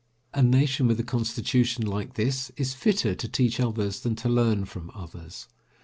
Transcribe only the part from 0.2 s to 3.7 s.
A nation with a constitution like this is fitter to teach